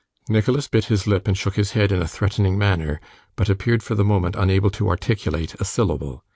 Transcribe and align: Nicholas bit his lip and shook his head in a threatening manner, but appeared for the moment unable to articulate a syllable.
Nicholas 0.27 0.67
bit 0.67 0.85
his 0.85 1.05
lip 1.05 1.27
and 1.27 1.37
shook 1.37 1.55
his 1.57 1.73
head 1.73 1.91
in 1.91 2.01
a 2.01 2.07
threatening 2.07 2.57
manner, 2.57 2.99
but 3.35 3.49
appeared 3.49 3.83
for 3.83 3.93
the 3.93 4.03
moment 4.03 4.35
unable 4.35 4.71
to 4.71 4.89
articulate 4.89 5.53
a 5.59 5.63
syllable. 5.63 6.25